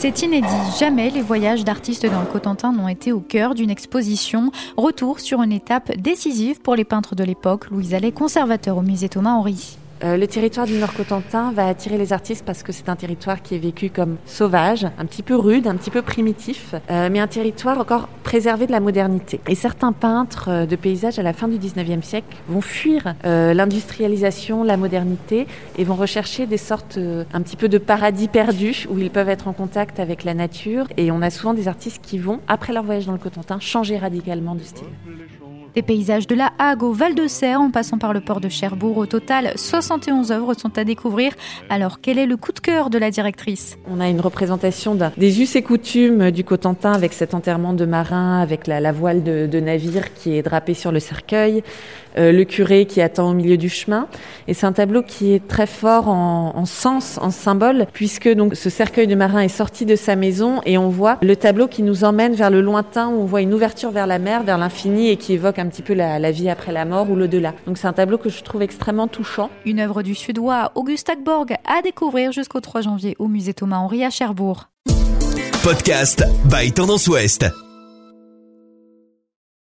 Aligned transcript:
C'est 0.00 0.22
inédit, 0.22 0.46
jamais 0.78 1.10
les 1.10 1.22
voyages 1.22 1.64
d'artistes 1.64 2.06
dans 2.06 2.20
le 2.20 2.26
Cotentin 2.26 2.72
n'ont 2.72 2.86
été 2.86 3.10
au 3.10 3.18
cœur 3.18 3.56
d'une 3.56 3.68
exposition. 3.68 4.52
Retour 4.76 5.18
sur 5.18 5.42
une 5.42 5.50
étape 5.50 5.90
décisive 5.96 6.60
pour 6.60 6.76
les 6.76 6.84
peintres 6.84 7.16
de 7.16 7.24
l'époque, 7.24 7.68
Louise 7.68 7.94
Allais, 7.94 8.12
conservateur 8.12 8.76
au 8.76 8.82
musée 8.82 9.08
Thomas 9.08 9.32
Henry. 9.32 9.76
Euh, 10.04 10.16
le 10.16 10.26
territoire 10.26 10.66
du 10.66 10.74
Nord-Cotentin 10.74 11.52
va 11.52 11.66
attirer 11.66 11.98
les 11.98 12.12
artistes 12.12 12.44
parce 12.44 12.62
que 12.62 12.72
c'est 12.72 12.88
un 12.88 12.96
territoire 12.96 13.42
qui 13.42 13.56
est 13.56 13.58
vécu 13.58 13.90
comme 13.90 14.16
sauvage, 14.26 14.86
un 14.98 15.06
petit 15.06 15.22
peu 15.22 15.34
rude, 15.34 15.66
un 15.66 15.74
petit 15.74 15.90
peu 15.90 16.02
primitif, 16.02 16.74
euh, 16.90 17.08
mais 17.10 17.18
un 17.18 17.26
territoire 17.26 17.78
encore 17.78 18.08
préservé 18.22 18.66
de 18.66 18.72
la 18.72 18.80
modernité. 18.80 19.40
Et 19.48 19.54
certains 19.54 19.92
peintres 19.92 20.48
euh, 20.48 20.66
de 20.66 20.76
paysages 20.76 21.18
à 21.18 21.22
la 21.22 21.32
fin 21.32 21.48
du 21.48 21.58
19e 21.58 22.02
siècle 22.02 22.36
vont 22.48 22.60
fuir 22.60 23.14
l'industrialisation, 23.24 24.62
la 24.62 24.76
modernité 24.76 25.46
et 25.76 25.84
vont 25.84 25.94
rechercher 25.94 26.46
des 26.46 26.56
sortes 26.56 26.98
un 27.32 27.42
petit 27.42 27.56
peu 27.56 27.68
de 27.68 27.78
paradis 27.78 28.28
perdus 28.28 28.86
où 28.90 28.98
ils 28.98 29.10
peuvent 29.10 29.28
être 29.28 29.48
en 29.48 29.52
contact 29.52 30.00
avec 30.00 30.24
la 30.24 30.34
nature. 30.34 30.86
Et 30.96 31.10
on 31.10 31.22
a 31.22 31.30
souvent 31.30 31.54
des 31.54 31.68
artistes 31.68 32.00
qui 32.02 32.18
vont, 32.18 32.40
après 32.48 32.72
leur 32.72 32.84
voyage 32.84 33.06
dans 33.06 33.12
le 33.12 33.18
Cotentin, 33.18 33.60
changer 33.60 33.98
radicalement 33.98 34.54
de 34.54 34.62
style. 34.62 34.88
Des 35.74 35.82
paysages 35.82 36.26
de 36.26 36.34
la 36.34 36.52
Hague 36.58 36.82
au 36.82 36.92
Val 36.92 37.14
de 37.14 37.28
Serre 37.28 37.60
en 37.60 37.70
passant 37.70 37.98
par 37.98 38.12
le 38.12 38.20
port 38.20 38.40
de 38.40 38.48
Cherbourg. 38.48 38.96
Au 38.96 39.06
total, 39.06 39.52
71 39.88 40.32
œuvres 40.32 40.52
sont 40.52 40.76
à 40.76 40.84
découvrir. 40.84 41.32
Alors, 41.70 42.02
quel 42.02 42.18
est 42.18 42.26
le 42.26 42.36
coup 42.36 42.52
de 42.52 42.60
cœur 42.60 42.90
de 42.90 42.98
la 42.98 43.10
directrice? 43.10 43.78
On 43.90 44.00
a 44.00 44.08
une 44.08 44.20
représentation 44.20 44.98
des 45.16 45.40
us 45.40 45.56
et 45.56 45.62
coutumes 45.62 46.30
du 46.30 46.44
Cotentin 46.44 46.92
avec 46.92 47.14
cet 47.14 47.32
enterrement 47.32 47.72
de 47.72 47.86
marin, 47.86 48.38
avec 48.38 48.66
la, 48.66 48.92
voile 48.92 49.22
de, 49.22 49.60
navire 49.60 50.12
qui 50.12 50.36
est 50.36 50.42
drapée 50.42 50.74
sur 50.74 50.92
le 50.92 51.00
cercueil, 51.00 51.62
euh, 52.18 52.32
le 52.32 52.44
curé 52.44 52.84
qui 52.84 53.00
attend 53.00 53.30
au 53.30 53.34
milieu 53.34 53.56
du 53.56 53.70
chemin. 53.70 54.08
Et 54.46 54.52
c'est 54.52 54.66
un 54.66 54.72
tableau 54.72 55.02
qui 55.02 55.32
est 55.32 55.48
très 55.48 55.66
fort 55.66 56.08
en, 56.08 56.52
en, 56.54 56.66
sens, 56.66 57.18
en 57.22 57.30
symbole, 57.30 57.86
puisque 57.92 58.28
donc 58.28 58.56
ce 58.56 58.68
cercueil 58.68 59.06
de 59.06 59.14
marin 59.14 59.40
est 59.40 59.48
sorti 59.48 59.86
de 59.86 59.96
sa 59.96 60.16
maison 60.16 60.60
et 60.66 60.76
on 60.76 60.90
voit 60.90 61.16
le 61.22 61.34
tableau 61.34 61.66
qui 61.66 61.82
nous 61.82 62.04
emmène 62.04 62.34
vers 62.34 62.50
le 62.50 62.60
lointain 62.60 63.08
où 63.08 63.22
on 63.22 63.24
voit 63.24 63.40
une 63.40 63.54
ouverture 63.54 63.90
vers 63.90 64.06
la 64.06 64.18
mer, 64.18 64.42
vers 64.42 64.58
l'infini 64.58 65.08
et 65.08 65.16
qui 65.16 65.32
évoque 65.32 65.58
un 65.58 65.66
petit 65.66 65.82
peu 65.82 65.94
la, 65.94 66.30
vie 66.30 66.50
après 66.50 66.72
la 66.72 66.84
mort 66.84 67.10
ou 67.10 67.16
l'au-delà. 67.16 67.54
Donc 67.66 67.78
c'est 67.78 67.86
un 67.86 67.94
tableau 67.94 68.18
que 68.18 68.28
je 68.28 68.42
trouve 68.42 68.60
extrêmement 68.62 69.08
touchant. 69.08 69.48
Une 69.64 69.77
œuvre 69.80 70.02
du 70.02 70.14
Suédois 70.14 70.72
Auguste 70.74 71.08
Agborg 71.08 71.54
à 71.64 71.82
découvrir 71.82 72.32
jusqu'au 72.32 72.60
3 72.60 72.82
janvier 72.82 73.16
au 73.18 73.28
musée 73.28 73.54
Thomas 73.54 73.78
Henry 73.78 74.04
à 74.04 74.10
Cherbourg. 74.10 74.68
Podcast 75.62 76.24
by 76.44 76.72
Tendance 76.72 77.08
Ouest. 77.08 77.67